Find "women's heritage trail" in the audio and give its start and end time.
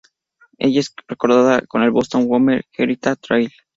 2.27-3.51